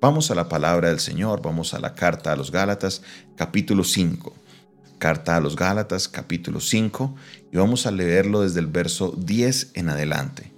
Vamos 0.00 0.30
a 0.30 0.34
la 0.34 0.48
palabra 0.48 0.88
del 0.88 0.98
Señor, 0.98 1.42
vamos 1.42 1.74
a 1.74 1.78
la 1.78 1.94
carta 1.94 2.32
a 2.32 2.36
los 2.36 2.50
Gálatas, 2.50 3.02
capítulo 3.36 3.84
5. 3.84 4.34
Carta 4.96 5.36
a 5.36 5.40
los 5.40 5.56
Gálatas, 5.56 6.08
capítulo 6.08 6.60
5, 6.60 7.14
y 7.52 7.58
vamos 7.58 7.84
a 7.84 7.90
leerlo 7.90 8.40
desde 8.40 8.60
el 8.60 8.66
verso 8.66 9.14
10 9.18 9.72
en 9.74 9.90
adelante. 9.90 10.54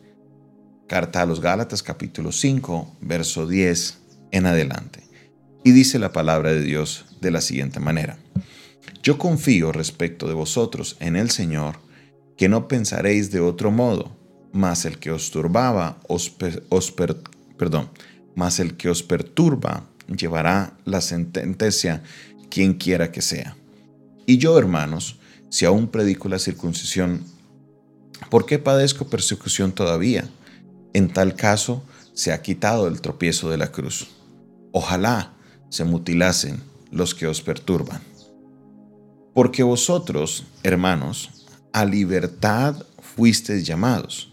Carta 0.87 1.23
a 1.23 1.27
los 1.27 1.41
Gálatas, 1.41 1.83
capítulo 1.83 2.31
5, 2.31 2.99
verso 3.01 3.49
10 3.49 3.99
en 4.31 4.47
adelante. 4.47 5.03
Y 5.65 5.73
dice 5.73 5.99
la 5.99 6.13
palabra 6.13 6.53
de 6.53 6.63
Dios 6.63 7.07
de 7.21 7.33
la 7.33 7.41
siguiente 7.41 7.81
manera. 7.81 8.19
Yo 9.03 9.19
confío 9.19 9.73
respecto 9.73 10.29
de 10.29 10.35
vosotros 10.35 10.97
en 11.01 11.17
el 11.17 11.31
Señor, 11.31 11.81
que 12.37 12.49
no 12.49 12.69
pensaréis 12.69 13.33
de 13.33 13.41
otro 13.41 13.73
modo, 13.73 14.17
mas 14.53 14.85
el 14.85 15.01
que 15.01 15.11
os 15.11 15.33
turbaba, 15.33 15.99
os, 16.07 16.31
perdón, 17.57 17.91
mas 18.35 18.61
el 18.61 18.77
que 18.77 18.89
os 18.89 19.03
perturba 19.03 19.85
llevará 20.09 20.77
la 20.85 21.01
sentencia 21.01 22.03
quien 22.51 22.75
quiera 22.75 23.13
que 23.13 23.23
sea. 23.23 23.57
Y 24.27 24.39
yo, 24.39 24.59
hermanos, 24.59 25.19
si 25.49 25.65
aún 25.65 25.89
predico 25.89 26.29
la 26.29 26.39
circuncisión, 26.39 27.25
¿por 28.31 28.47
qué 28.47 28.59
padezco 28.59 29.07
persecución 29.07 29.73
todavía? 29.73 30.29
En 30.93 31.13
tal 31.13 31.35
caso, 31.35 31.83
se 32.15 32.33
ha 32.33 32.43
quitado 32.43 32.89
el 32.89 33.01
tropiezo 33.01 33.51
de 33.51 33.59
la 33.59 33.73
cruz. 33.73 34.09
Ojalá 34.73 35.33
se 35.71 35.85
mutilasen 35.85 36.63
los 36.91 37.15
que 37.15 37.27
os 37.27 37.41
perturban. 37.43 38.03
Porque 39.35 39.63
vosotros, 39.63 40.45
hermanos, 40.63 41.47
a 41.73 41.85
libertad 41.85 42.77
fuisteis 43.01 43.67
llamados 43.67 44.32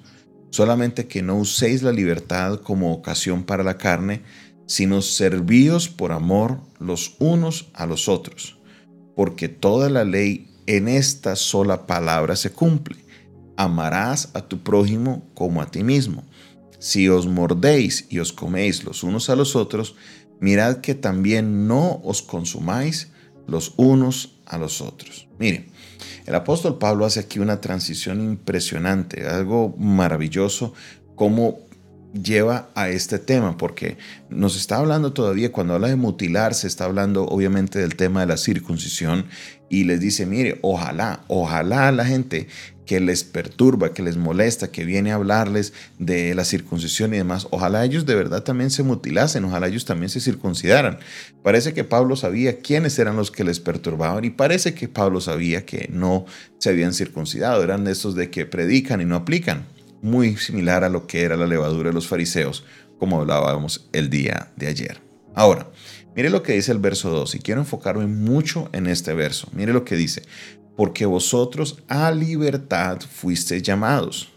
solamente 0.51 1.07
que 1.07 1.21
no 1.21 1.37
uséis 1.37 1.83
la 1.83 1.91
libertad 1.91 2.59
como 2.61 2.93
ocasión 2.93 3.43
para 3.43 3.63
la 3.63 3.77
carne, 3.77 4.23
sino 4.65 5.01
servíos 5.01 5.89
por 5.89 6.11
amor 6.11 6.61
los 6.79 7.15
unos 7.19 7.69
a 7.73 7.85
los 7.85 8.07
otros, 8.07 8.59
porque 9.15 9.49
toda 9.49 9.89
la 9.89 10.03
ley 10.03 10.47
en 10.67 10.87
esta 10.87 11.35
sola 11.35 11.87
palabra 11.87 12.35
se 12.35 12.51
cumple. 12.51 12.97
Amarás 13.57 14.29
a 14.35 14.41
tu 14.41 14.59
prójimo 14.59 15.27
como 15.33 15.61
a 15.61 15.71
ti 15.71 15.83
mismo. 15.83 16.23
Si 16.77 17.09
os 17.09 17.27
mordéis 17.27 18.05
y 18.09 18.19
os 18.19 18.31
coméis 18.31 18.83
los 18.83 19.03
unos 19.03 19.29
a 19.29 19.35
los 19.35 19.55
otros, 19.55 19.95
mirad 20.39 20.77
que 20.77 20.95
también 20.95 21.67
no 21.67 21.99
os 22.03 22.21
consumáis 22.21 23.11
los 23.49 23.73
unos 23.77 24.39
a 24.45 24.57
los 24.57 24.81
otros. 24.81 25.27
Miren, 25.39 25.67
el 26.25 26.35
apóstol 26.35 26.77
Pablo 26.77 27.05
hace 27.05 27.21
aquí 27.21 27.39
una 27.39 27.61
transición 27.61 28.21
impresionante, 28.21 29.27
algo 29.27 29.75
maravilloso, 29.77 30.73
como 31.15 31.59
lleva 32.13 32.69
a 32.75 32.89
este 32.89 33.19
tema, 33.19 33.57
porque 33.57 33.97
nos 34.29 34.55
está 34.55 34.77
hablando 34.77 35.13
todavía, 35.13 35.51
cuando 35.51 35.75
habla 35.75 35.89
de 35.89 35.95
mutilar, 35.95 36.53
se 36.53 36.67
está 36.67 36.85
hablando 36.85 37.25
obviamente 37.25 37.79
del 37.79 37.95
tema 37.95 38.21
de 38.21 38.27
la 38.27 38.37
circuncisión 38.37 39.25
y 39.69 39.83
les 39.83 39.99
dice, 39.99 40.25
mire, 40.25 40.59
ojalá, 40.61 41.23
ojalá 41.27 41.91
la 41.91 42.05
gente 42.05 42.47
que 42.89 42.99
les 42.99 43.23
perturba, 43.23 43.93
que 43.93 44.01
les 44.01 44.17
molesta, 44.17 44.71
que 44.71 44.83
viene 44.83 45.11
a 45.11 45.15
hablarles 45.15 45.73
de 45.99 46.33
la 46.33 46.43
circuncisión 46.43 47.13
y 47.13 47.17
demás, 47.17 47.47
ojalá 47.51 47.85
ellos 47.85 48.07
de 48.07 48.15
verdad 48.15 48.41
también 48.41 48.71
se 48.71 48.81
mutilasen, 48.81 49.45
ojalá 49.45 49.67
ellos 49.67 49.85
también 49.85 50.09
se 50.09 50.19
circuncidaran. 50.19 50.97
Parece 51.43 51.75
que 51.75 51.83
Pablo 51.83 52.15
sabía 52.15 52.61
quiénes 52.61 52.97
eran 52.97 53.15
los 53.15 53.29
que 53.29 53.43
les 53.43 53.59
perturbaban 53.59 54.25
y 54.25 54.31
parece 54.31 54.73
que 54.73 54.87
Pablo 54.87 55.21
sabía 55.21 55.67
que 55.67 55.87
no 55.93 56.25
se 56.57 56.69
habían 56.71 56.95
circuncidado, 56.95 57.63
eran 57.63 57.85
estos 57.85 58.15
de 58.15 58.31
que 58.31 58.47
predican 58.47 59.01
y 59.01 59.05
no 59.05 59.17
aplican, 59.17 59.67
muy 60.01 60.37
similar 60.37 60.83
a 60.83 60.89
lo 60.89 61.05
que 61.05 61.21
era 61.21 61.37
la 61.37 61.45
levadura 61.45 61.89
de 61.89 61.93
los 61.93 62.07
fariseos, 62.07 62.65
como 62.97 63.21
hablábamos 63.21 63.87
el 63.93 64.09
día 64.09 64.51
de 64.55 64.65
ayer. 64.65 64.99
Ahora, 65.35 65.69
mire 66.15 66.31
lo 66.31 66.41
que 66.41 66.53
dice 66.53 66.71
el 66.71 66.79
verso 66.79 67.11
2 67.11 67.35
y 67.35 67.39
quiero 67.39 67.61
enfocarme 67.61 68.07
mucho 68.07 68.67
en 68.73 68.87
este 68.87 69.13
verso. 69.13 69.47
Mire 69.53 69.73
lo 69.73 69.85
que 69.85 69.95
dice, 69.95 70.23
porque 70.79 71.05
vosotros 71.05 71.83
a 71.89 72.09
libertad 72.09 73.01
fuisteis 73.01 73.61
llamados. 73.63 74.29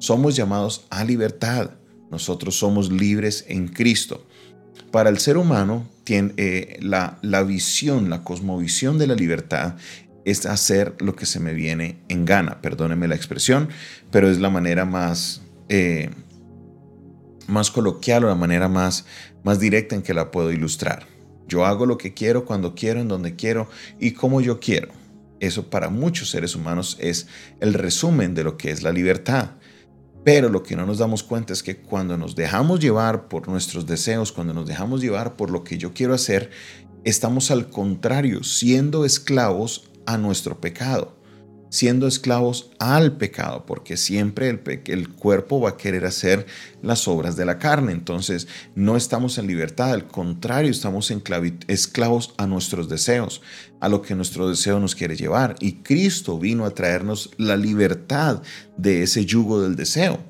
Somos 0.00 0.34
llamados 0.34 0.88
a 0.90 1.04
libertad. 1.04 1.70
Nosotros 2.10 2.58
somos 2.58 2.90
libres 2.90 3.44
en 3.46 3.68
Cristo. 3.68 4.26
Para 4.90 5.08
el 5.08 5.18
ser 5.18 5.36
humano, 5.36 5.86
tiene, 6.02 6.32
eh, 6.36 6.80
la, 6.82 7.20
la 7.22 7.44
visión, 7.44 8.10
la 8.10 8.24
cosmovisión 8.24 8.98
de 8.98 9.06
la 9.06 9.14
libertad 9.14 9.76
es 10.24 10.46
hacer 10.46 10.96
lo 10.98 11.14
que 11.14 11.26
se 11.26 11.38
me 11.38 11.54
viene 11.54 12.02
en 12.08 12.24
gana. 12.24 12.60
Perdóneme 12.60 13.06
la 13.06 13.14
expresión, 13.14 13.68
pero 14.10 14.28
es 14.28 14.40
la 14.40 14.50
manera 14.50 14.84
más, 14.84 15.42
eh, 15.68 16.10
más 17.46 17.70
coloquial 17.70 18.24
o 18.24 18.28
la 18.28 18.34
manera 18.34 18.66
más, 18.66 19.06
más 19.44 19.60
directa 19.60 19.94
en 19.94 20.02
que 20.02 20.12
la 20.12 20.32
puedo 20.32 20.50
ilustrar. 20.50 21.06
Yo 21.46 21.64
hago 21.64 21.86
lo 21.86 21.98
que 21.98 22.14
quiero, 22.14 22.46
cuando 22.46 22.74
quiero, 22.74 23.00
en 23.00 23.06
donde 23.06 23.36
quiero 23.36 23.68
y 24.00 24.10
como 24.10 24.40
yo 24.40 24.58
quiero. 24.58 25.01
Eso 25.42 25.68
para 25.70 25.90
muchos 25.90 26.30
seres 26.30 26.54
humanos 26.54 26.96
es 27.00 27.26
el 27.58 27.74
resumen 27.74 28.32
de 28.32 28.44
lo 28.44 28.56
que 28.56 28.70
es 28.70 28.84
la 28.84 28.92
libertad. 28.92 29.56
Pero 30.24 30.48
lo 30.48 30.62
que 30.62 30.76
no 30.76 30.86
nos 30.86 30.98
damos 30.98 31.24
cuenta 31.24 31.52
es 31.52 31.64
que 31.64 31.78
cuando 31.78 32.16
nos 32.16 32.36
dejamos 32.36 32.78
llevar 32.78 33.26
por 33.26 33.48
nuestros 33.48 33.84
deseos, 33.84 34.30
cuando 34.30 34.54
nos 34.54 34.68
dejamos 34.68 35.00
llevar 35.00 35.34
por 35.36 35.50
lo 35.50 35.64
que 35.64 35.78
yo 35.78 35.92
quiero 35.94 36.14
hacer, 36.14 36.50
estamos 37.02 37.50
al 37.50 37.70
contrario, 37.70 38.44
siendo 38.44 39.04
esclavos 39.04 39.90
a 40.06 40.16
nuestro 40.16 40.60
pecado 40.60 41.20
siendo 41.72 42.06
esclavos 42.06 42.70
al 42.78 43.16
pecado, 43.16 43.64
porque 43.64 43.96
siempre 43.96 44.50
el, 44.50 44.60
el, 44.84 45.08
cuerpo 45.08 45.58
va 45.58 45.70
a 45.70 45.76
querer 45.78 46.04
hacer 46.04 46.44
las 46.82 47.08
obras 47.08 47.34
de 47.34 47.46
la 47.46 47.58
carne. 47.58 47.92
Entonces 47.92 48.46
no 48.74 48.94
estamos 48.94 49.38
en 49.38 49.46
libertad, 49.46 49.92
al 49.92 50.06
contrario, 50.06 50.70
estamos 50.70 51.10
esclavos 51.68 52.34
a 52.36 52.46
nuestros 52.46 52.90
deseos, 52.90 53.40
a 53.80 53.88
lo 53.88 54.02
que 54.02 54.14
nuestro 54.14 54.50
deseo 54.50 54.80
nos 54.80 54.94
quiere 54.94 55.16
llevar. 55.16 55.56
Y 55.60 55.76
Cristo 55.76 56.38
vino 56.38 56.66
a 56.66 56.74
traernos 56.74 57.30
la 57.38 57.56
libertad 57.56 58.42
de 58.76 59.02
ese 59.02 59.24
yugo 59.24 59.62
del 59.62 59.74
deseo 59.74 60.20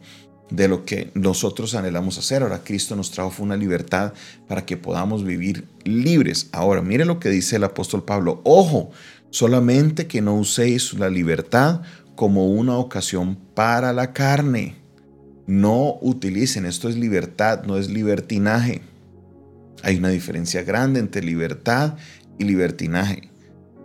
de 0.48 0.69
lo 0.69 0.84
que 0.84 1.10
nosotros 1.14 1.75
anhelamos 1.75 2.19
hacer. 2.19 2.44
Ahora 2.44 2.62
Cristo 2.62 2.94
nos 2.94 3.10
trajo 3.10 3.42
una 3.42 3.56
libertad 3.56 4.12
para 4.47 4.64
que 4.64 4.76
podamos 4.76 5.25
vivir 5.25 5.66
libres. 5.82 6.50
Ahora, 6.52 6.82
mire 6.82 7.04
lo 7.04 7.19
que 7.19 7.31
dice 7.31 7.56
el 7.56 7.64
apóstol 7.64 8.04
Pablo. 8.04 8.42
Ojo, 8.44 8.92
solamente 9.32 10.06
que 10.06 10.20
no 10.20 10.34
uséis 10.34 10.93
la 10.94 11.10
libertad 11.10 11.81
como 12.15 12.47
una 12.47 12.76
ocasión 12.76 13.37
para 13.54 13.93
la 13.93 14.12
carne. 14.12 14.76
No 15.47 15.98
utilicen, 16.03 16.66
esto 16.66 16.88
es 16.88 16.97
libertad, 16.97 17.65
no 17.65 17.78
es 17.78 17.91
libertinaje. 17.91 18.82
Hay 19.82 19.97
una 19.97 20.10
diferencia 20.10 20.62
grande 20.62 21.00
entre 21.00 21.22
libertad 21.25 21.97
y 22.38 22.44
libertinaje. 22.44 23.31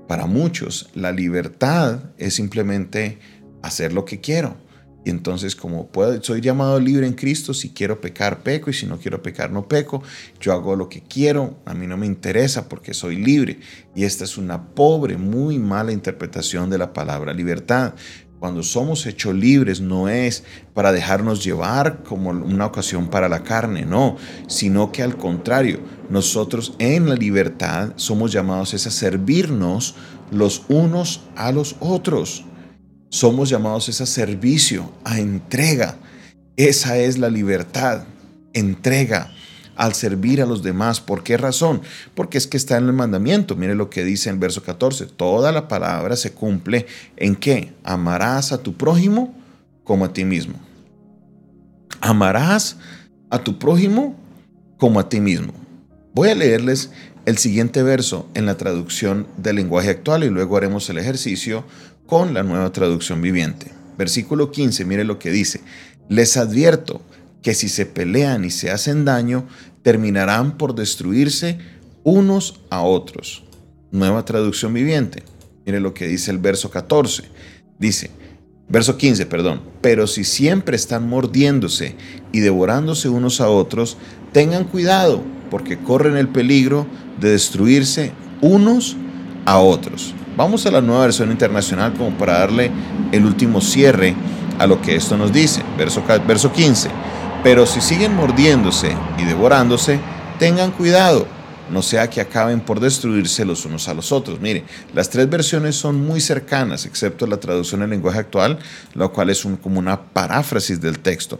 Para 0.08 0.25
muchos, 0.28 0.90
la 0.94 1.12
libertad 1.12 2.12
es 2.18 2.35
simplemente 2.35 3.18
hacer 3.64 3.94
lo 3.94 4.06
que 4.06 4.19
quiero. 4.19 4.58
Y 5.07 5.09
entonces 5.09 5.56
como 5.56 5.88
puedo, 5.88 6.22
soy 6.22 6.41
llamado 6.41 6.81
libre 6.81 7.07
en 7.07 7.13
Cristo, 7.13 7.53
si 7.53 7.69
quiero 7.69 8.01
pecar, 8.01 8.44
peco, 8.44 8.69
y 8.69 8.73
si 8.73 8.85
no 8.85 9.00
quiero 9.00 9.23
pecar, 9.23 9.51
no 9.51 9.66
peco. 9.66 10.03
Yo 10.41 10.51
hago 10.51 10.75
lo 10.75 10.90
que 10.90 11.01
quiero, 11.01 11.59
a 11.63 11.73
mí 11.73 11.88
no 11.88 11.95
me 11.95 12.06
interesa 12.06 12.68
porque 12.68 12.94
soy 12.94 13.16
libre. 13.16 13.62
Y 13.96 14.03
esta 14.03 14.25
es 14.25 14.38
una 14.38 14.62
pobre, 14.72 15.16
muy 15.16 15.59
mala 15.59 15.94
interpretación 15.94 16.69
de 16.69 16.78
la 16.78 16.91
palabra 16.91 17.34
libertad. 17.34 17.94
Cuando 18.41 18.63
somos 18.63 19.06
hechos 19.06 19.34
libres 19.34 19.79
no 19.79 20.09
es 20.09 20.44
para 20.73 20.91
dejarnos 20.91 21.41
llevar 21.41 22.03
como 22.03 22.31
una 22.31 22.66
ocasión 22.66 23.09
para 23.09 23.29
la 23.29 23.44
carne, 23.44 23.85
no, 23.85 24.17
sino 24.50 24.91
que 24.91 25.03
al 25.03 25.16
contrario, 25.16 25.79
nosotros 26.09 26.73
en 26.79 27.07
la 27.07 27.16
libertad 27.16 27.94
somos 27.96 28.34
llamados 28.34 28.73
a 28.73 28.78
servirnos 28.78 29.96
los 30.31 30.63
unos 30.67 31.22
a 31.38 31.53
los 31.53 31.78
otros. 31.79 32.44
Somos 33.09 33.50
llamados 33.50 34.01
a 34.01 34.06
servicio, 34.06 34.91
a 35.03 35.19
entrega. 35.19 35.97
Esa 36.56 36.97
es 36.97 37.18
la 37.18 37.29
libertad, 37.29 38.03
entrega 38.53 39.31
al 39.78 39.94
servir 39.94 40.41
a 40.41 40.45
los 40.45 40.63
demás. 40.63 41.00
¿Por 41.00 41.23
qué 41.23 41.37
razón? 41.37 41.81
Porque 42.16 42.37
es 42.37 42.47
que 42.47 42.58
está 42.58 42.78
en 42.78 42.85
el 42.85 42.93
mandamiento. 42.93 43.55
Mire 43.55 43.76
lo 43.76 43.90
que 43.90 44.03
dice 44.03 44.29
en 44.29 44.40
verso 44.40 44.64
14. 44.64 45.05
Toda 45.05 45.52
la 45.52 45.67
palabra 45.67 46.16
se 46.16 46.34
cumple 46.34 46.87
en 47.16 47.35
qué? 47.35 47.73
Amarás 47.84 48.52
a 48.52 48.58
tu 48.58 48.76
prójimo 48.76 49.34
como 49.84 50.05
a 50.05 50.14
ti 50.14 50.26
mismo. 50.26 50.55
Amarás 52.02 52.78
a 53.29 53.40
tu 53.40 53.58
prójimo 53.58 54.16
como 54.78 54.99
a 54.99 55.08
ti 55.08 55.22
mismo. 55.22 55.53
Voy 56.14 56.29
a 56.29 56.35
leerles 56.35 56.91
el 57.26 57.37
siguiente 57.37 57.84
verso 57.84 58.28
en 58.34 58.46
la 58.46 58.58
traducción 58.58 59.28
del 59.37 59.58
lenguaje 59.58 59.90
actual 59.90 60.23
y 60.23 60.29
luego 60.29 60.58
haremos 60.58 60.90
el 60.90 60.97
ejercicio 60.97 61.66
con 62.07 62.33
la 62.33 62.41
nueva 62.41 62.71
traducción 62.71 63.21
viviente. 63.21 63.71
Versículo 63.97 64.49
15, 64.49 64.85
mire 64.85 65.03
lo 65.03 65.19
que 65.19 65.29
dice. 65.29 65.61
Les 66.09 66.37
advierto 66.37 67.01
que 67.43 67.53
si 67.53 67.69
se 67.69 67.85
pelean 67.85 68.45
y 68.45 68.49
se 68.49 68.71
hacen 68.71 69.05
daño, 69.05 69.47
terminarán 69.83 70.57
por 70.57 70.73
destruirse 70.73 71.59
unos 72.03 72.61
a 72.69 72.81
otros. 72.81 73.43
Nueva 73.91 74.25
traducción 74.25 74.73
viviente. 74.73 75.23
Mire 75.65 75.79
lo 75.79 75.93
que 75.93 76.07
dice 76.07 76.31
el 76.31 76.39
verso 76.39 76.71
14. 76.71 77.23
Dice, 77.77 78.09
verso 78.69 78.97
15, 78.97 79.25
perdón. 79.25 79.61
Pero 79.81 80.07
si 80.07 80.23
siempre 80.23 80.75
están 80.75 81.07
mordiéndose 81.07 81.95
y 82.31 82.39
devorándose 82.39 83.09
unos 83.09 83.41
a 83.41 83.49
otros, 83.49 83.97
tengan 84.31 84.63
cuidado 84.63 85.23
porque 85.51 85.77
corren 85.77 86.15
el 86.15 86.29
peligro 86.29 86.87
de 87.19 87.31
destruirse 87.31 88.13
unos 88.41 88.95
a 89.45 89.59
otros. 89.59 90.13
Vamos 90.37 90.67
a 90.67 90.72
la 90.72 90.81
nueva 90.81 91.01
versión 91.01 91.31
internacional 91.31 91.93
como 91.93 92.16
para 92.16 92.37
darle 92.37 92.69
el 93.11 93.25
último 93.25 93.59
cierre 93.59 94.13
a 94.59 94.67
lo 94.67 94.79
que 94.79 94.95
esto 94.95 95.17
nos 95.17 95.34
dice. 95.34 95.63
Verso, 95.79 96.03
verso 96.28 96.53
15. 96.53 96.89
Pero 97.41 97.66
si 97.66 97.81
siguen 97.81 98.16
mordiéndose 98.16 98.95
y 99.17 99.25
devorándose, 99.25 99.99
tengan 100.37 100.69
cuidado, 100.69 101.25
no 101.72 101.81
sea 101.81 102.07
que 102.11 102.22
acaben 102.22 102.59
por 102.59 102.79
destruirse 102.79 103.45
los 103.45 103.66
unos 103.66 103.87
a 103.87 103.95
los 103.95 104.11
otros. 104.11 104.39
Mire, 104.39 104.63
las 104.93 105.09
tres 105.09 105.28
versiones 105.28 105.75
son 105.75 105.99
muy 106.05 106.22
cercanas, 106.22 106.85
excepto 106.85 107.25
la 107.25 107.37
traducción 107.37 107.81
en 107.81 107.90
lenguaje 107.90 108.19
actual, 108.19 108.59
lo 108.93 109.11
cual 109.11 109.31
es 109.31 109.41
como 109.63 109.79
una 109.79 109.99
paráfrasis 109.99 110.79
del 110.79 110.99
texto. 110.99 111.40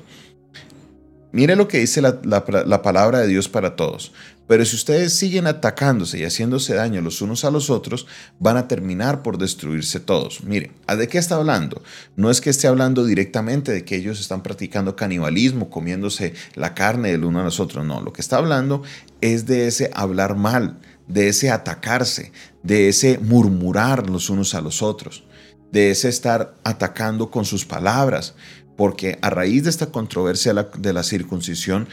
Mire 1.32 1.56
lo 1.56 1.68
que 1.68 1.78
dice 1.78 2.02
la, 2.02 2.82
palabra 2.82 3.20
de 3.20 3.28
Dios 3.28 3.48
para 3.48 3.76
todos. 3.76 4.12
Pero 4.48 4.66
si 4.66 4.76
ustedes 4.76 5.14
siguen 5.14 5.46
atacándose 5.46 6.20
y 6.20 6.24
haciéndose 6.24 6.74
daño 6.74 7.02
los 7.02 7.22
unos 7.22 7.44
a 7.44 7.52
los 7.52 7.70
otros, 7.70 8.08
van 8.40 8.58
a 8.58 8.68
terminar 8.68 9.22
por 9.22 9.38
destruirse 9.38 10.00
todos. 10.00 10.44
Mire, 10.44 10.72
¿de 10.88 11.08
qué 11.08 11.18
está 11.18 11.36
hablando? 11.36 11.84
No 12.16 12.32
es 12.32 12.40
que 12.40 12.50
esté 12.50 12.68
hablando 12.68 13.06
directamente 13.06 13.72
de 13.72 13.84
que 13.84 13.98
ellos 13.98 14.20
están 14.20 14.44
practicando 14.44 14.96
canibalismo, 14.96 15.70
comiéndose 15.70 16.34
la 16.56 16.74
carne 16.74 17.12
del 17.12 17.26
uno 17.26 17.42
a 17.42 17.44
los 17.44 17.60
otros. 17.60 17.86
No, 17.86 18.02
lo 18.02 18.14
que 18.14 18.22
está 18.22 18.38
hablando 18.38 18.84
es 19.22 19.46
de 19.46 19.68
ese 19.68 19.92
hablar 19.94 20.36
mal, 20.36 20.80
de 21.08 21.28
ese 21.28 21.52
atacarse, 21.52 22.32
de 22.64 22.90
ese 22.90 23.18
murmurar 23.20 24.10
los 24.10 24.30
unos 24.30 24.56
a 24.56 24.62
los 24.62 24.82
otros, 24.82 25.24
de 25.72 25.92
ese 25.92 26.08
estar 26.08 26.56
atacando 26.64 27.30
con 27.30 27.44
sus 27.46 27.66
palabras 27.66 28.36
porque 28.78 29.18
a 29.22 29.30
raíz 29.30 29.64
de 29.64 29.72
esta 29.72 29.88
controversia 29.88 30.54
de 30.54 30.94
la 30.94 31.04
circuncisión 31.04 31.90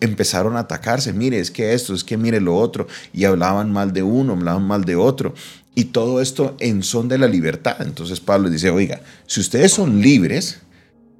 empezaron 0.00 0.56
a 0.56 0.60
atacarse, 0.60 1.12
mire, 1.12 1.38
es 1.38 1.50
que 1.50 1.74
esto, 1.74 1.94
es 1.94 2.02
que 2.02 2.16
mire 2.16 2.40
lo 2.40 2.56
otro, 2.56 2.88
y 3.12 3.24
hablaban 3.24 3.70
mal 3.70 3.92
de 3.92 4.02
uno, 4.02 4.32
hablaban 4.32 4.66
mal 4.66 4.84
de 4.84 4.96
otro, 4.96 5.34
y 5.74 5.84
todo 5.84 6.22
esto 6.22 6.56
en 6.58 6.82
son 6.82 7.08
de 7.08 7.18
la 7.18 7.28
libertad. 7.28 7.76
Entonces 7.80 8.18
Pablo 8.18 8.48
dice, 8.48 8.70
oiga, 8.70 9.02
si 9.26 9.40
ustedes 9.40 9.72
son 9.72 10.00
libres, 10.00 10.60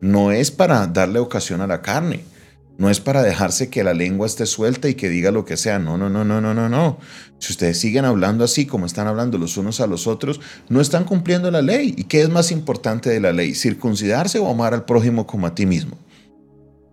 no 0.01 0.33
es 0.33 0.51
para 0.51 0.87
darle 0.87 1.19
ocasión 1.19 1.61
a 1.61 1.67
la 1.67 1.83
carne, 1.83 2.25
no 2.79 2.91
es 2.91 3.01
para 3.01 3.23
dejarse 3.23 3.71
que 3.71 3.83
la 3.83 3.95
lengua 3.95 4.27
esté 4.27 4.45
suelta 4.45 4.89
y 4.89 4.95
que 4.95 5.09
diga 5.09 5.31
lo 5.31 5.45
que 5.45 5.57
sea. 5.57 5.79
No, 5.79 5.97
no, 5.97 6.11
no, 6.11 6.25
no, 6.25 6.41
no, 6.41 6.53
no, 6.53 6.69
no. 6.69 6.99
Si 7.39 7.53
ustedes 7.53 7.79
siguen 7.79 8.05
hablando 8.05 8.45
así 8.45 8.67
como 8.67 8.85
están 8.85 9.07
hablando 9.07 9.39
los 9.39 9.57
unos 9.57 9.81
a 9.81 9.87
los 9.87 10.07
otros, 10.07 10.41
no 10.69 10.81
están 10.81 11.05
cumpliendo 11.05 11.51
la 11.51 11.63
ley. 11.63 11.95
¿Y 11.97 12.05
qué 12.05 12.21
es 12.21 12.29
más 12.29 12.53
importante 12.53 13.09
de 13.09 13.21
la 13.21 13.33
ley? 13.33 13.55
¿Circuncidarse 13.55 14.39
o 14.39 14.49
amar 14.49 14.75
al 14.75 14.85
prójimo 14.85 15.27
como 15.27 15.47
a 15.47 15.55
ti 15.55 15.65
mismo? 15.65 15.97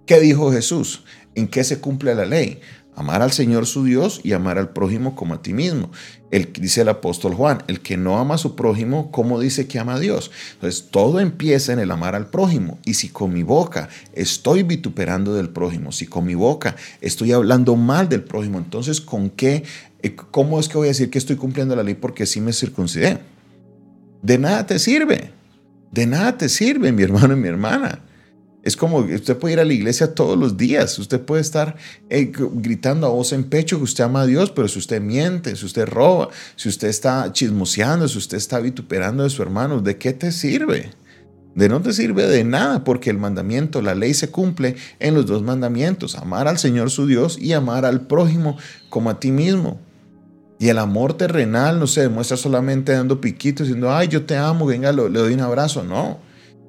¿Qué 0.06 0.20
dijo 0.20 0.52
Jesús? 0.52 1.04
¿En 1.36 1.48
qué 1.48 1.64
se 1.64 1.80
cumple 1.80 2.16
la 2.16 2.26
ley? 2.26 2.62
Amar 2.96 3.22
al 3.24 3.32
Señor 3.32 3.66
su 3.66 3.84
Dios 3.84 4.22
y 4.24 4.34
amar 4.34 4.60
al 4.60 4.70
prójimo 4.70 5.16
como 5.16 5.34
a 5.34 5.42
ti 5.42 5.54
mismo. 5.54 5.90
El, 6.30 6.54
dice 6.54 6.82
el 6.82 6.90
apóstol 6.90 7.34
Juan, 7.34 7.64
el 7.68 7.80
que 7.80 7.98
no 7.98 8.20
ama 8.20 8.36
a 8.36 8.38
su 8.38 8.56
prójimo, 8.56 9.12
¿cómo 9.12 9.40
dice 9.40 9.68
que 9.68 9.80
ama 9.80 9.96
a 9.96 10.00
Dios? 10.00 10.32
Entonces, 10.54 10.90
todo 10.92 11.20
empieza 11.20 11.74
en 11.74 11.80
el 11.80 11.90
amar 11.92 12.16
al 12.16 12.28
prójimo. 12.28 12.78
Y 12.86 12.94
si 12.94 13.10
con 13.10 13.34
mi 13.34 13.42
boca 13.44 13.90
estoy 14.14 14.64
vituperando 14.64 15.34
del 15.34 15.50
prójimo, 15.50 15.92
si 15.92 16.06
con 16.06 16.26
mi 16.26 16.36
boca 16.36 16.76
estoy 17.02 17.32
hablando 17.32 17.76
mal 17.76 18.10
del 18.10 18.24
prójimo, 18.24 18.60
entonces, 18.60 19.02
¿con 19.02 19.30
qué? 19.32 19.64
Eh, 20.04 20.16
¿Cómo 20.16 20.60
es 20.60 20.68
que 20.68 20.78
voy 20.78 20.88
a 20.88 20.92
decir 20.92 21.10
que 21.10 21.18
estoy 21.18 21.36
cumpliendo 21.36 21.76
la 21.76 21.84
ley 21.84 21.96
porque 21.96 22.26
sí 22.26 22.42
me 22.42 22.54
circuncidé? 22.54 23.20
De 24.22 24.38
nada 24.38 24.68
te 24.68 24.78
sirve. 24.78 25.32
De 25.92 26.06
nada 26.06 26.38
te 26.38 26.50
sirve, 26.50 26.92
mi 26.92 27.04
hermano 27.04 27.34
y 27.34 27.40
mi 27.40 27.48
hermana. 27.48 28.02
Es 28.64 28.78
como 28.78 29.00
usted 29.00 29.38
puede 29.38 29.56
ir 29.56 29.60
a 29.60 29.66
la 29.66 29.74
iglesia 29.74 30.16
todos 30.16 30.38
los 30.38 30.56
días, 30.56 30.98
usted 30.98 31.20
puede 31.20 31.42
estar 31.42 31.76
eh, 32.10 32.32
gritando 32.34 33.06
a 33.06 33.10
voz 33.10 33.34
en 33.34 33.44
pecho 33.44 33.78
que 33.78 33.84
usted 33.84 34.06
ama 34.06 34.22
a 34.22 34.26
Dios, 34.26 34.52
pero 34.52 34.70
si 34.70 34.80
usted 34.80 35.02
miente, 35.02 35.58
si 35.58 35.66
usted 35.66 35.86
roba, 35.86 36.30
si 36.56 36.70
usted 36.70 36.88
está 36.88 37.30
chismoseando, 37.34 38.08
si 38.08 38.18
usted 38.18 38.38
está 38.38 38.60
vituperando 38.60 39.24
de 39.24 39.30
su 39.30 39.42
hermano, 39.42 39.82
¿de 39.82 39.98
qué 39.98 40.14
te 40.14 40.32
sirve? 40.32 40.92
De 41.56 41.68
no 41.68 41.82
te 41.82 41.92
sirve 41.92 42.26
de 42.26 42.46
nada, 42.46 42.86
porque 42.86 43.10
el 43.10 43.18
mandamiento, 43.18 43.82
la 43.82 43.96
ley 43.96 44.14
se 44.14 44.32
cumple 44.32 44.78
en 45.00 45.14
los 45.14 45.26
dos 45.26 45.44
mandamientos, 45.44 46.16
amar 46.16 46.48
al 46.48 46.58
Señor 46.58 46.90
su 46.90 47.06
Dios 47.06 47.38
y 47.40 47.52
amar 47.52 47.84
al 47.84 48.08
prójimo 48.08 48.58
como 48.90 49.10
a 49.10 49.20
ti 49.20 49.32
mismo. 49.32 49.80
Y 50.58 50.70
el 50.70 50.78
amor 50.78 51.16
terrenal 51.16 51.80
no 51.80 51.88
se 51.88 52.02
demuestra 52.02 52.38
solamente 52.38 52.94
dando 52.94 53.20
piquitos, 53.20 53.68
diciendo, 53.68 53.94
ay, 53.94 54.08
yo 54.08 54.26
te 54.26 54.38
amo, 54.38 54.66
venga, 54.66 54.94
le 54.94 55.10
doy 55.10 55.34
un 55.34 55.42
abrazo. 55.42 55.84
No, 55.84 56.20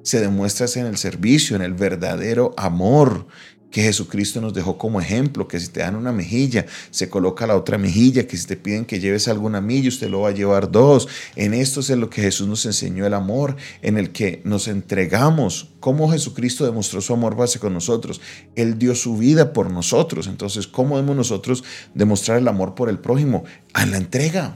se 0.05 0.19
demuestra 0.19 0.67
en 0.75 0.85
el 0.85 0.97
servicio, 0.97 1.55
en 1.55 1.63
el 1.63 1.73
verdadero 1.73 2.53
amor 2.57 3.25
que 3.71 3.81
Jesucristo 3.81 4.39
nos 4.39 4.53
dejó 4.53 4.77
como 4.77 5.01
ejemplo, 5.01 5.47
que 5.47 5.59
si 5.59 5.67
te 5.67 5.79
dan 5.79 5.95
una 5.95 6.11
mejilla, 6.11 6.65
se 6.91 7.09
coloca 7.09 7.47
la 7.47 7.57
otra 7.57 7.77
mejilla, 7.77 8.27
que 8.27 8.37
si 8.37 8.45
te 8.45 8.55
piden 8.55 8.85
que 8.85 8.99
lleves 8.99 9.27
alguna 9.27 9.61
milla, 9.61 9.89
usted 9.89 10.09
lo 10.09 10.21
va 10.21 10.29
a 10.29 10.31
llevar 10.31 10.71
dos. 10.71 11.09
En 11.35 11.55
esto 11.55 11.79
es 11.79 11.89
lo 11.89 12.09
que 12.09 12.21
Jesús 12.21 12.47
nos 12.47 12.65
enseñó, 12.65 13.05
el 13.05 13.15
amor, 13.15 13.57
en 13.81 13.97
el 13.97 14.11
que 14.11 14.41
nos 14.45 14.69
entregamos, 14.69 15.71
cómo 15.79 16.09
Jesucristo 16.09 16.65
demostró 16.65 17.01
su 17.01 17.13
amor 17.13 17.35
base 17.35 17.59
con 17.59 17.73
nosotros. 17.73 18.21
Él 18.55 18.77
dio 18.77 18.95
su 18.95 19.17
vida 19.17 19.51
por 19.53 19.71
nosotros. 19.71 20.27
Entonces, 20.27 20.67
¿cómo 20.67 20.95
debemos 20.95 21.17
nosotros 21.17 21.63
demostrar 21.93 22.37
el 22.37 22.47
amor 22.47 22.75
por 22.75 22.89
el 22.89 22.99
prójimo? 22.99 23.43
En 23.77 23.91
la 23.91 23.97
entrega, 23.97 24.55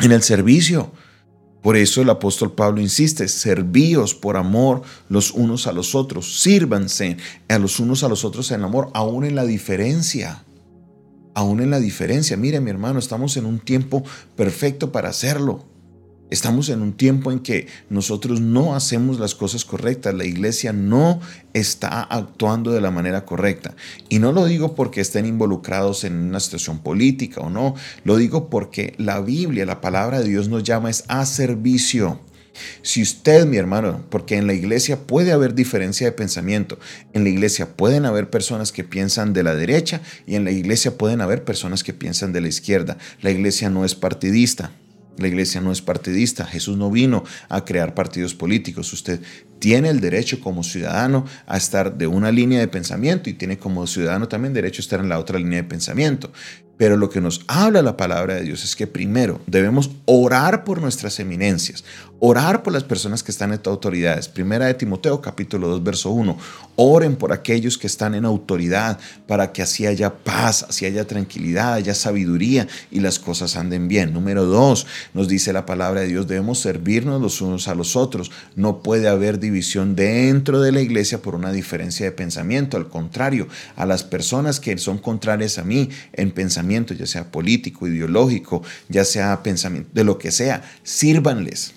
en 0.00 0.12
el 0.12 0.22
servicio. 0.22 0.92
Por 1.62 1.76
eso 1.76 2.02
el 2.02 2.10
apóstol 2.10 2.52
Pablo 2.52 2.80
insiste, 2.80 3.28
servíos 3.28 4.14
por 4.14 4.36
amor 4.36 4.82
los 5.08 5.30
unos 5.30 5.68
a 5.68 5.72
los 5.72 5.94
otros, 5.94 6.40
sírvanse 6.40 7.16
a 7.48 7.58
los 7.58 7.78
unos 7.78 8.02
a 8.02 8.08
los 8.08 8.24
otros 8.24 8.50
en 8.50 8.64
amor, 8.64 8.90
aún 8.94 9.24
en 9.24 9.36
la 9.36 9.44
diferencia. 9.44 10.44
Aún 11.34 11.60
en 11.62 11.70
la 11.70 11.80
diferencia. 11.80 12.36
Mire 12.36 12.60
mi 12.60 12.70
hermano, 12.70 12.98
estamos 12.98 13.36
en 13.38 13.46
un 13.46 13.58
tiempo 13.58 14.02
perfecto 14.36 14.92
para 14.92 15.08
hacerlo. 15.08 15.64
Estamos 16.32 16.70
en 16.70 16.80
un 16.80 16.94
tiempo 16.94 17.30
en 17.30 17.40
que 17.40 17.66
nosotros 17.90 18.40
no 18.40 18.74
hacemos 18.74 19.20
las 19.20 19.34
cosas 19.34 19.66
correctas, 19.66 20.14
la 20.14 20.24
iglesia 20.24 20.72
no 20.72 21.20
está 21.52 22.00
actuando 22.04 22.72
de 22.72 22.80
la 22.80 22.90
manera 22.90 23.26
correcta. 23.26 23.74
Y 24.08 24.18
no 24.18 24.32
lo 24.32 24.46
digo 24.46 24.74
porque 24.74 25.02
estén 25.02 25.26
involucrados 25.26 26.04
en 26.04 26.16
una 26.16 26.40
situación 26.40 26.78
política 26.78 27.42
o 27.42 27.50
no, 27.50 27.74
lo 28.04 28.16
digo 28.16 28.48
porque 28.48 28.94
la 28.96 29.20
Biblia, 29.20 29.66
la 29.66 29.82
palabra 29.82 30.20
de 30.20 30.30
Dios 30.30 30.48
nos 30.48 30.62
llama 30.62 30.88
es 30.88 31.04
a 31.08 31.26
servicio. 31.26 32.18
Si 32.80 33.02
usted, 33.02 33.44
mi 33.44 33.58
hermano, 33.58 34.02
porque 34.08 34.38
en 34.38 34.46
la 34.46 34.54
iglesia 34.54 35.06
puede 35.06 35.32
haber 35.32 35.52
diferencia 35.54 36.06
de 36.06 36.12
pensamiento, 36.12 36.78
en 37.12 37.24
la 37.24 37.28
iglesia 37.28 37.76
pueden 37.76 38.06
haber 38.06 38.30
personas 38.30 38.72
que 38.72 38.84
piensan 38.84 39.34
de 39.34 39.42
la 39.42 39.54
derecha 39.54 40.00
y 40.26 40.36
en 40.36 40.44
la 40.44 40.50
iglesia 40.50 40.96
pueden 40.96 41.20
haber 41.20 41.44
personas 41.44 41.84
que 41.84 41.92
piensan 41.92 42.32
de 42.32 42.40
la 42.40 42.48
izquierda. 42.48 42.96
La 43.20 43.30
iglesia 43.30 43.68
no 43.68 43.84
es 43.84 43.94
partidista. 43.94 44.72
La 45.18 45.28
iglesia 45.28 45.60
no 45.60 45.72
es 45.72 45.82
partidista. 45.82 46.44
Jesús 46.44 46.76
no 46.76 46.90
vino 46.90 47.24
a 47.48 47.64
crear 47.64 47.94
partidos 47.94 48.34
políticos. 48.34 48.92
Usted 48.92 49.20
tiene 49.58 49.90
el 49.90 50.00
derecho 50.00 50.40
como 50.40 50.62
ciudadano 50.62 51.24
a 51.46 51.56
estar 51.56 51.96
de 51.96 52.06
una 52.06 52.32
línea 52.32 52.58
de 52.58 52.68
pensamiento 52.68 53.30
y 53.30 53.34
tiene 53.34 53.58
como 53.58 53.86
ciudadano 53.86 54.26
también 54.26 54.54
derecho 54.54 54.80
a 54.80 54.84
estar 54.84 55.00
en 55.00 55.08
la 55.08 55.18
otra 55.18 55.38
línea 55.38 55.62
de 55.62 55.68
pensamiento. 55.68 56.32
Pero 56.76 56.96
lo 56.96 57.10
que 57.10 57.20
nos 57.20 57.42
habla 57.46 57.82
la 57.82 57.96
palabra 57.96 58.34
de 58.34 58.42
Dios 58.42 58.64
es 58.64 58.74
que 58.74 58.86
primero 58.86 59.40
debemos 59.46 59.90
orar 60.04 60.64
por 60.64 60.80
nuestras 60.80 61.20
eminencias, 61.20 61.84
orar 62.18 62.62
por 62.62 62.72
las 62.72 62.84
personas 62.84 63.22
que 63.22 63.32
están 63.32 63.52
en 63.52 63.60
autoridades. 63.64 64.28
Primera 64.28 64.66
de 64.66 64.74
Timoteo 64.74 65.20
capítulo 65.20 65.68
2 65.68 65.82
verso 65.82 66.10
1. 66.10 66.38
Oren 66.76 67.16
por 67.16 67.32
aquellos 67.32 67.76
que 67.76 67.86
están 67.86 68.14
en 68.14 68.24
autoridad 68.24 68.98
para 69.26 69.52
que 69.52 69.60
así 69.60 69.86
haya 69.86 70.14
paz, 70.14 70.64
así 70.68 70.86
haya 70.86 71.06
tranquilidad, 71.06 71.74
haya 71.74 71.94
sabiduría 71.94 72.68
y 72.90 73.00
las 73.00 73.18
cosas 73.18 73.56
anden 73.56 73.88
bien. 73.88 74.12
Número 74.12 74.44
2, 74.44 74.86
nos 75.14 75.28
dice 75.28 75.52
la 75.52 75.66
palabra 75.66 76.02
de 76.02 76.08
Dios, 76.08 76.28
debemos 76.28 76.60
servirnos 76.60 77.20
los 77.20 77.40
unos 77.40 77.68
a 77.68 77.74
los 77.74 77.96
otros. 77.96 78.30
No 78.54 78.82
puede 78.82 79.08
haber 79.08 79.40
división 79.40 79.96
dentro 79.96 80.60
de 80.60 80.72
la 80.72 80.80
iglesia 80.80 81.22
por 81.22 81.34
una 81.34 81.52
diferencia 81.52 82.06
de 82.06 82.12
pensamiento. 82.12 82.76
Al 82.76 82.88
contrario, 82.88 83.48
a 83.76 83.84
las 83.84 84.04
personas 84.04 84.60
que 84.60 84.78
son 84.78 84.98
contrarias 84.98 85.58
a 85.58 85.64
mí 85.64 85.90
en 86.12 86.30
pensamiento, 86.30 86.71
ya 86.98 87.06
sea 87.06 87.30
político, 87.30 87.86
ideológico, 87.86 88.62
ya 88.88 89.04
sea 89.04 89.42
pensamiento, 89.42 89.90
de 89.92 90.04
lo 90.04 90.18
que 90.18 90.30
sea, 90.30 90.62
sírvanles, 90.82 91.74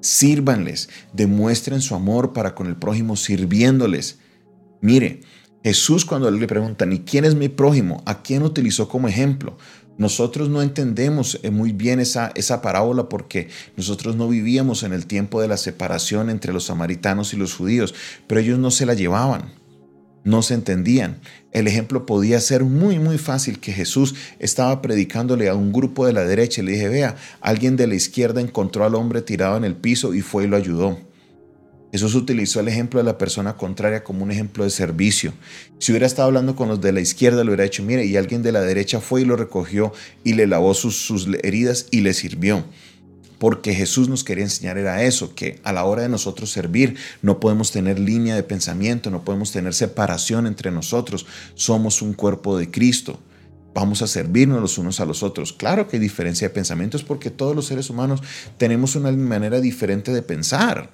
sírvanles, 0.00 0.88
demuestren 1.12 1.80
su 1.80 1.94
amor 1.94 2.32
para 2.32 2.54
con 2.54 2.66
el 2.66 2.76
prójimo 2.76 3.16
sirviéndoles. 3.16 4.18
Mire, 4.80 5.20
Jesús 5.62 6.04
cuando 6.04 6.30
le 6.30 6.46
preguntan, 6.46 6.92
¿y 6.92 7.00
quién 7.00 7.24
es 7.24 7.34
mi 7.34 7.48
prójimo? 7.48 8.02
¿A 8.06 8.22
quién 8.22 8.42
utilizó 8.42 8.88
como 8.88 9.08
ejemplo? 9.08 9.58
Nosotros 9.98 10.48
no 10.48 10.62
entendemos 10.62 11.40
eh, 11.42 11.50
muy 11.50 11.72
bien 11.72 12.00
esa, 12.00 12.30
esa 12.34 12.60
parábola 12.60 13.08
porque 13.08 13.48
nosotros 13.76 14.14
no 14.14 14.28
vivíamos 14.28 14.82
en 14.82 14.92
el 14.92 15.06
tiempo 15.06 15.40
de 15.40 15.48
la 15.48 15.56
separación 15.56 16.30
entre 16.30 16.52
los 16.52 16.64
samaritanos 16.64 17.32
y 17.32 17.36
los 17.36 17.54
judíos, 17.54 17.94
pero 18.26 18.40
ellos 18.40 18.58
no 18.58 18.70
se 18.70 18.86
la 18.86 18.94
llevaban 18.94 19.65
no 20.26 20.42
se 20.42 20.54
entendían. 20.54 21.20
El 21.52 21.68
ejemplo 21.68 22.04
podía 22.04 22.40
ser 22.40 22.64
muy, 22.64 22.98
muy 22.98 23.16
fácil 23.16 23.60
que 23.60 23.72
Jesús 23.72 24.16
estaba 24.40 24.82
predicándole 24.82 25.48
a 25.48 25.54
un 25.54 25.72
grupo 25.72 26.04
de 26.04 26.12
la 26.12 26.24
derecha 26.24 26.60
y 26.60 26.64
le 26.64 26.72
dije, 26.72 26.88
vea, 26.88 27.14
alguien 27.40 27.76
de 27.76 27.86
la 27.86 27.94
izquierda 27.94 28.40
encontró 28.40 28.84
al 28.84 28.96
hombre 28.96 29.22
tirado 29.22 29.56
en 29.56 29.64
el 29.64 29.76
piso 29.76 30.14
y 30.14 30.22
fue 30.22 30.44
y 30.44 30.48
lo 30.48 30.56
ayudó. 30.56 30.98
Jesús 31.92 32.16
utilizó 32.16 32.58
el 32.58 32.66
ejemplo 32.66 32.98
de 32.98 33.04
la 33.04 33.16
persona 33.16 33.56
contraria 33.56 34.02
como 34.02 34.24
un 34.24 34.32
ejemplo 34.32 34.64
de 34.64 34.70
servicio. 34.70 35.32
Si 35.78 35.92
hubiera 35.92 36.08
estado 36.08 36.26
hablando 36.26 36.56
con 36.56 36.68
los 36.68 36.80
de 36.80 36.90
la 36.90 37.00
izquierda, 37.00 37.44
lo 37.44 37.50
hubiera 37.50 37.64
hecho, 37.64 37.84
mire, 37.84 38.04
y 38.04 38.16
alguien 38.16 38.42
de 38.42 38.50
la 38.50 38.62
derecha 38.62 39.00
fue 39.00 39.22
y 39.22 39.24
lo 39.24 39.36
recogió 39.36 39.92
y 40.24 40.34
le 40.34 40.48
lavó 40.48 40.74
sus, 40.74 40.96
sus 40.96 41.28
heridas 41.44 41.86
y 41.92 42.00
le 42.00 42.12
sirvió 42.12 42.64
porque 43.38 43.74
Jesús 43.74 44.08
nos 44.08 44.24
quería 44.24 44.44
enseñar 44.44 44.78
era 44.78 45.02
eso, 45.02 45.34
que 45.34 45.60
a 45.64 45.72
la 45.72 45.84
hora 45.84 46.02
de 46.02 46.08
nosotros 46.08 46.50
servir 46.50 46.96
no 47.22 47.40
podemos 47.40 47.70
tener 47.70 47.98
línea 47.98 48.34
de 48.34 48.42
pensamiento, 48.42 49.10
no 49.10 49.24
podemos 49.24 49.52
tener 49.52 49.74
separación 49.74 50.46
entre 50.46 50.70
nosotros, 50.70 51.26
somos 51.54 52.02
un 52.02 52.14
cuerpo 52.14 52.56
de 52.58 52.70
Cristo. 52.70 53.20
Vamos 53.74 54.00
a 54.00 54.06
servirnos 54.06 54.62
los 54.62 54.78
unos 54.78 55.00
a 55.00 55.04
los 55.04 55.22
otros. 55.22 55.52
Claro 55.52 55.86
que 55.86 55.96
hay 55.96 56.00
diferencia 56.00 56.48
de 56.48 56.54
pensamientos 56.54 57.02
porque 57.02 57.30
todos 57.30 57.54
los 57.54 57.66
seres 57.66 57.90
humanos 57.90 58.22
tenemos 58.56 58.96
una 58.96 59.12
manera 59.12 59.60
diferente 59.60 60.14
de 60.14 60.22
pensar. 60.22 60.90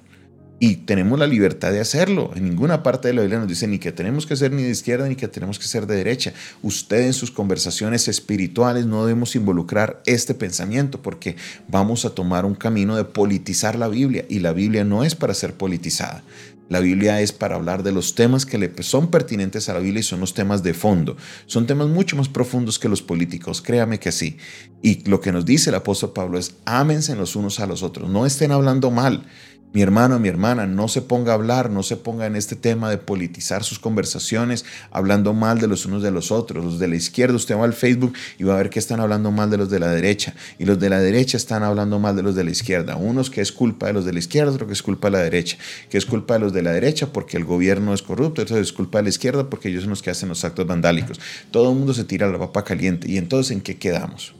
Y 0.59 0.77
tenemos 0.77 1.19
la 1.19 1.27
libertad 1.27 1.71
de 1.71 1.81
hacerlo. 1.81 2.31
En 2.35 2.45
ninguna 2.45 2.83
parte 2.83 3.09
de 3.09 3.13
la 3.13 3.21
Biblia 3.21 3.39
nos 3.39 3.49
dice 3.49 3.67
ni 3.67 3.79
que 3.79 3.91
tenemos 3.91 4.25
que 4.25 4.35
ser 4.35 4.51
ni 4.51 4.63
de 4.63 4.69
izquierda 4.69 5.09
ni 5.09 5.15
que 5.15 5.27
tenemos 5.27 5.59
que 5.59 5.67
ser 5.67 5.87
de 5.87 5.95
derecha. 5.95 6.33
Usted 6.61 7.01
en 7.01 7.13
sus 7.13 7.31
conversaciones 7.31 8.07
espirituales 8.07 8.85
no 8.85 9.05
debemos 9.05 9.35
involucrar 9.35 10.01
este 10.05 10.33
pensamiento 10.33 11.01
porque 11.01 11.35
vamos 11.67 12.05
a 12.05 12.11
tomar 12.11 12.45
un 12.45 12.55
camino 12.55 12.95
de 12.95 13.03
politizar 13.03 13.77
la 13.77 13.89
Biblia 13.89 14.25
y 14.29 14.39
la 14.39 14.53
Biblia 14.53 14.85
no 14.85 15.03
es 15.03 15.15
para 15.15 15.33
ser 15.33 15.55
politizada. 15.55 16.23
La 16.69 16.79
Biblia 16.79 17.21
es 17.21 17.33
para 17.33 17.55
hablar 17.55 17.83
de 17.83 17.91
los 17.91 18.15
temas 18.15 18.45
que 18.45 18.71
son 18.81 19.11
pertinentes 19.11 19.67
a 19.67 19.73
la 19.73 19.79
Biblia 19.79 19.99
y 19.99 20.03
son 20.03 20.21
los 20.21 20.33
temas 20.33 20.63
de 20.63 20.73
fondo. 20.73 21.17
Son 21.45 21.67
temas 21.67 21.87
mucho 21.87 22.15
más 22.15 22.29
profundos 22.29 22.79
que 22.79 22.89
los 22.89 23.01
políticos, 23.01 23.61
créame 23.61 23.99
que 23.99 24.11
sí. 24.11 24.37
Y 24.81 25.07
lo 25.07 25.19
que 25.19 25.31
nos 25.31 25.45
dice 25.45 25.69
el 25.69 25.75
apóstol 25.75 26.13
Pablo 26.13 26.39
es, 26.39 26.55
ámense 26.65 27.15
los 27.15 27.35
unos 27.35 27.59
a 27.59 27.67
los 27.67 27.83
otros, 27.83 28.09
no 28.09 28.25
estén 28.25 28.51
hablando 28.51 28.91
mal. 28.91 29.25
Mi 29.73 29.81
hermano, 29.81 30.19
mi 30.19 30.29
hermana, 30.29 30.67
no 30.67 30.87
se 30.87 31.01
ponga 31.01 31.31
a 31.31 31.35
hablar, 31.35 31.71
no 31.71 31.81
se 31.81 31.97
ponga 31.97 32.27
en 32.27 32.35
este 32.35 32.55
tema 32.55 32.91
de 32.91 32.99
politizar 32.99 33.63
sus 33.63 33.79
conversaciones, 33.79 34.65
hablando 34.91 35.33
mal 35.33 35.59
de 35.59 35.65
los 35.65 35.87
unos 35.87 36.03
de 36.03 36.11
los 36.11 36.31
otros. 36.31 36.63
Los 36.63 36.77
de 36.77 36.87
la 36.87 36.95
izquierda, 36.95 37.35
usted 37.35 37.57
va 37.57 37.63
al 37.63 37.73
Facebook 37.73 38.13
y 38.37 38.43
va 38.43 38.53
a 38.53 38.57
ver 38.57 38.69
que 38.69 38.77
están 38.77 38.99
hablando 38.99 39.31
mal 39.31 39.49
de 39.49 39.57
los 39.57 39.71
de 39.71 39.79
la 39.79 39.89
derecha. 39.89 40.35
Y 40.59 40.65
los 40.65 40.79
de 40.79 40.91
la 40.91 40.99
derecha 40.99 41.37
están 41.37 41.63
hablando 41.63 41.97
mal 41.97 42.15
de 42.15 42.21
los 42.21 42.35
de 42.35 42.43
la 42.43 42.51
izquierda. 42.51 42.97
Unos 42.97 43.31
que 43.31 43.41
es 43.41 43.51
culpa 43.51 43.87
de 43.87 43.93
los 43.93 44.05
de 44.05 44.13
la 44.13 44.19
izquierda, 44.19 44.51
otro 44.51 44.67
que 44.67 44.73
es 44.73 44.83
culpa 44.83 45.07
de 45.07 45.13
la 45.13 45.23
derecha. 45.23 45.57
Que 45.89 45.97
es 45.97 46.05
culpa 46.05 46.35
de 46.35 46.41
los 46.41 46.53
de 46.53 46.61
la 46.61 46.71
derecha 46.71 47.11
porque 47.11 47.37
el 47.37 47.45
gobierno 47.45 47.95
es 47.95 48.03
corrupto, 48.03 48.43
otro 48.43 48.59
es 48.59 48.73
culpa 48.73 48.99
de 48.99 49.05
la 49.05 49.09
izquierda 49.09 49.49
porque 49.49 49.69
ellos 49.69 49.81
son 49.81 49.89
los 49.89 50.03
que 50.03 50.11
hacen 50.11 50.29
los 50.29 50.45
actos 50.45 50.67
vandálicos. 50.67 51.19
Todo 51.49 51.71
el 51.71 51.77
mundo 51.79 51.95
se 51.95 52.03
tira 52.03 52.29
la 52.29 52.37
papa 52.37 52.63
caliente. 52.63 53.09
¿Y 53.09 53.17
entonces 53.17 53.49
en 53.49 53.61
qué 53.61 53.77
quedamos? 53.77 54.35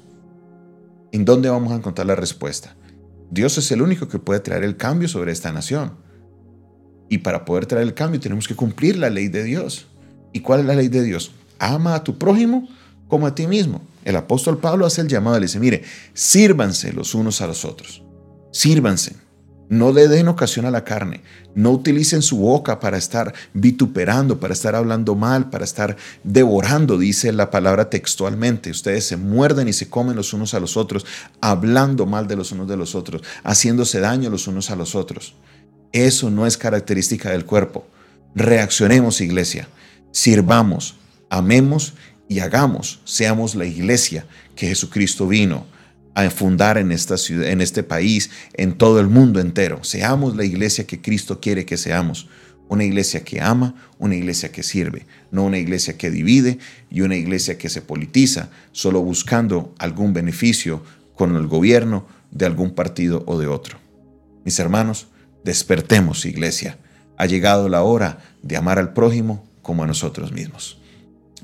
¿En 1.12 1.26
dónde 1.26 1.50
vamos 1.50 1.74
a 1.74 1.76
encontrar 1.76 2.06
la 2.06 2.16
respuesta? 2.16 2.76
Dios 3.34 3.58
es 3.58 3.72
el 3.72 3.82
único 3.82 4.08
que 4.08 4.20
puede 4.20 4.40
traer 4.42 4.64
el 4.64 4.78
cambio 4.78 5.08
sobre 5.08 5.32
esta 5.32 5.52
nación. 5.52 5.98
Y 7.10 7.20
para 7.20 7.46
poder 7.46 7.66
traer 7.66 7.88
el 7.88 7.96
cambio 7.96 8.20
tenemos 8.20 8.48
que 8.48 8.56
cumplir 8.56 8.96
la 8.96 9.10
ley 9.10 9.28
de 9.28 9.44
Dios. 9.44 9.88
¿Y 10.34 10.42
cuál 10.42 10.60
es 10.60 10.66
la 10.68 10.76
ley 10.76 10.88
de 10.88 11.02
Dios? 11.02 11.32
Ama 11.58 11.96
a 11.96 12.04
tu 12.04 12.20
prójimo 12.20 12.70
como 13.08 13.26
a 13.26 13.34
ti 13.34 13.48
mismo. 13.48 13.82
El 14.06 14.18
apóstol 14.18 14.60
Pablo 14.60 14.86
hace 14.86 15.02
el 15.02 15.08
llamado 15.08 15.38
y 15.38 15.40
le 15.40 15.46
dice, 15.48 15.60
mire, 15.60 15.84
sírvanse 16.14 16.94
los 16.94 17.16
unos 17.16 17.42
a 17.42 17.48
los 17.48 17.66
otros. 17.66 18.04
Sírvanse. 18.52 19.16
No 19.70 19.92
le 19.92 20.08
den 20.08 20.28
ocasión 20.28 20.66
a 20.66 20.72
la 20.72 20.84
carne. 20.84 21.22
No 21.56 21.72
utilicen 21.72 22.22
su 22.22 22.38
boca 22.38 22.80
para 22.80 22.98
estar 22.98 23.34
vituperando, 23.54 24.40
para 24.40 24.54
estar 24.54 24.76
hablando 24.76 25.16
mal, 25.16 25.50
para 25.50 25.64
estar 25.64 25.98
devorando, 26.24 26.98
dice 26.98 27.32
la 27.32 27.50
palabra 27.50 27.90
textualmente. 27.90 28.72
Ustedes 28.72 29.06
se 29.06 29.18
muerden 29.18 29.68
y 29.68 29.74
se 29.74 29.90
comen 29.90 30.16
los 30.16 30.34
unos 30.34 30.54
a 30.54 30.60
los 30.60 30.78
otros, 30.78 31.06
hablando 31.42 32.06
mal 32.06 32.28
de 32.28 32.36
los 32.36 32.52
unos 32.52 32.68
de 32.68 32.78
los 32.78 32.96
otros, 32.96 33.22
haciéndose 33.44 34.00
daño 34.00 34.30
los 34.30 34.48
unos 34.48 34.70
a 34.70 34.76
los 34.76 34.96
otros. 34.96 35.36
Eso 35.92 36.30
no 36.30 36.46
es 36.46 36.58
característica 36.58 37.30
del 37.30 37.46
cuerpo. 37.46 37.88
Reaccionemos, 38.36 39.22
iglesia. 39.22 39.68
Sirvamos, 40.12 40.96
amemos 41.30 41.94
y 42.28 42.40
hagamos. 42.40 43.00
Seamos 43.06 43.56
la 43.56 43.66
iglesia 43.66 44.26
que 44.56 44.68
Jesucristo 44.68 45.28
vino 45.28 45.66
a 46.16 46.30
fundar 46.30 46.78
en 46.78 46.92
esta 46.92 47.18
ciudad, 47.18 47.50
en 47.50 47.62
este 47.62 47.84
país, 47.84 48.30
en 48.54 48.74
todo 48.74 49.00
el 49.00 49.08
mundo 49.08 49.40
entero. 49.40 49.84
Seamos 49.84 50.36
la 50.36 50.46
iglesia 50.46 50.86
que 50.86 51.02
Cristo 51.02 51.40
quiere 51.40 51.66
que 51.66 51.78
seamos. 51.78 52.28
Una 52.70 52.84
iglesia 52.84 53.24
que 53.24 53.42
ama, 53.42 53.76
una 54.00 54.16
iglesia 54.16 54.52
que 54.52 54.64
sirve, 54.64 55.06
no 55.32 55.44
una 55.44 55.58
iglesia 55.58 55.98
que 55.98 56.10
divide 56.10 56.60
y 56.90 57.02
una 57.02 57.16
iglesia 57.16 57.58
que 57.58 57.70
se 57.70 57.82
politiza, 57.82 58.50
solo 58.72 59.02
buscando 59.02 59.76
algún 59.78 60.14
beneficio 60.14 60.84
con 61.16 61.36
el 61.36 61.48
gobierno 61.48 62.08
de 62.32 62.46
algún 62.46 62.72
partido 62.72 63.24
o 63.28 63.38
de 63.38 63.48
otro. 63.48 63.78
Mis 64.46 64.60
hermanos, 64.60 65.08
despertemos 65.44 66.26
iglesia. 66.26 66.78
Ha 67.18 67.26
llegado 67.26 67.70
la 67.70 67.84
hora 67.84 68.20
de 68.42 68.58
amar 68.58 68.80
al 68.80 68.94
prójimo 68.94 69.46
como 69.62 69.84
a 69.84 69.88
nosotros 69.88 70.32
mismos. 70.32 70.80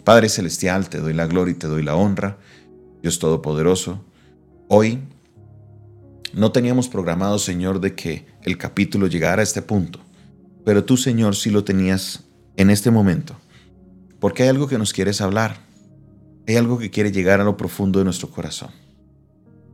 Padre 0.04 0.30
Celestial, 0.30 0.90
te 0.90 1.00
doy 1.00 1.14
la 1.14 1.28
gloria 1.28 1.52
y 1.52 1.58
te 1.58 1.68
doy 1.68 1.84
la 1.84 1.96
honra. 1.96 2.38
Dios 3.02 3.20
Todopoderoso, 3.20 4.04
Hoy 4.72 5.00
no 6.32 6.52
teníamos 6.52 6.90
programado, 6.90 7.40
Señor, 7.40 7.82
de 7.82 7.96
que 7.96 8.28
el 8.44 8.60
capítulo 8.60 9.08
llegara 9.08 9.42
a 9.42 9.44
este 9.44 9.64
punto, 9.64 10.00
pero 10.64 10.86
tú, 10.86 10.96
Señor, 10.96 11.36
sí 11.36 11.50
lo 11.50 11.64
tenías 11.64 12.26
en 12.56 12.70
este 12.70 12.92
momento, 12.92 13.36
porque 14.20 14.44
hay 14.44 14.50
algo 14.50 14.68
que 14.68 14.78
nos 14.78 14.94
quieres 14.94 15.22
hablar, 15.22 15.58
hay 16.48 16.56
algo 16.56 16.78
que 16.78 16.92
quiere 16.92 17.12
llegar 17.12 17.42
a 17.42 17.46
lo 17.46 17.58
profundo 17.58 17.98
de 17.98 18.06
nuestro 18.06 18.30
corazón. 18.30 18.70